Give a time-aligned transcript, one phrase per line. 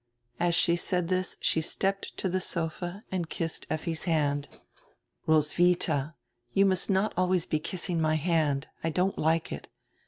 [0.39, 4.47] As she said this she stepped to die sofa and kissed Effi's hand.
[5.27, 6.15] "Roswitha,
[6.55, 9.69] you must not always be kissing my hand, I don't like it.